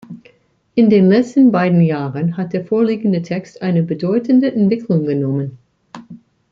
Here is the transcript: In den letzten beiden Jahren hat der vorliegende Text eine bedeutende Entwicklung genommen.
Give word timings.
In 0.73 0.89
den 0.89 1.09
letzten 1.09 1.51
beiden 1.51 1.79
Jahren 1.79 2.35
hat 2.35 2.53
der 2.53 2.65
vorliegende 2.65 3.21
Text 3.21 3.61
eine 3.61 3.83
bedeutende 3.83 4.51
Entwicklung 4.51 5.05
genommen. 5.05 5.59